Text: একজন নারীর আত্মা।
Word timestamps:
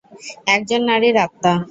একজন 0.55 0.81
নারীর 0.89 1.15
আত্মা। 1.17 1.53